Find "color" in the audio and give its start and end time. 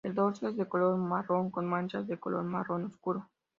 0.67-0.97, 2.19-2.43